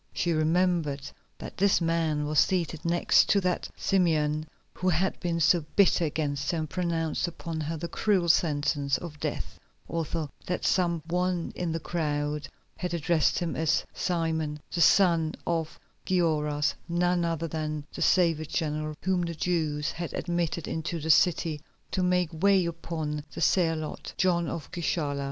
[0.13, 1.03] She remembered
[1.37, 6.49] that this man was seated next to that Simeon who had been so bitter against
[6.49, 11.71] her and pronounced upon her the cruel sentence of death, also that some one in
[11.71, 18.01] the crowd had addressed him as Simon, the son of Gioras, none other than the
[18.01, 21.61] savage general whom the Jews had admitted into the city
[21.91, 25.19] to make way upon the Zealot, John of Gischala.